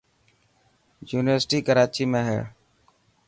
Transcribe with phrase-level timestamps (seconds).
[1.09, 2.39] يونيورسٽي ڪراچي ۾ هي.